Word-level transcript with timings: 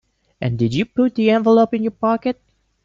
And 0.41 0.57
did 0.57 0.73
you 0.73 0.85
put 0.85 1.13
the 1.13 1.29
envelope 1.29 1.75
in 1.75 1.83
your 1.83 1.91
pocket? 1.91 2.41